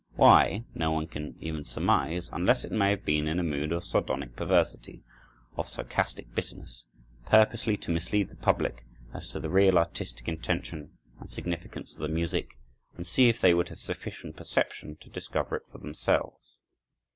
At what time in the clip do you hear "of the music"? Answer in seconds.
11.93-12.49